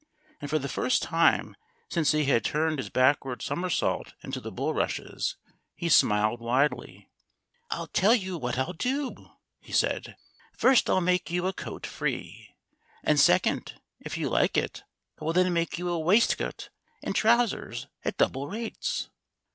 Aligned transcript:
And 0.41 0.49
for 0.49 0.57
the 0.57 0.67
first 0.67 1.03
time 1.03 1.55
since 1.87 2.11
he 2.11 2.25
had 2.25 2.43
turned 2.43 2.79
his 2.79 2.89
backward 2.89 3.43
somersault 3.43 4.15
into 4.23 4.39
the 4.41 4.51
bulrushes, 4.51 5.35
he 5.75 5.89
smiled 5.89 6.41
widely. 6.41 7.07
"I'll 7.69 7.85
tell 7.85 8.15
you 8.15 8.35
what 8.39 8.57
I'll 8.57 8.73
do!" 8.73 9.29
he 9.59 9.71
said. 9.71 10.15
"First, 10.57 10.89
I'll 10.89 11.01
make 11.01 11.29
you 11.29 11.45
a 11.45 11.53
coat 11.53 11.85
free. 11.85 12.55
And 13.03 13.19
second, 13.19 13.79
if 13.99 14.17
you 14.17 14.27
like 14.27 14.57
it 14.57 14.81
I 15.21 15.25
will 15.25 15.33
then 15.33 15.53
make 15.53 15.77
you 15.77 15.89
a 15.89 15.99
waistcoat 15.99 16.69
and 17.03 17.13
trousers, 17.15 17.85
at 18.03 18.17
double 18.17 18.47
rates." 18.47 19.07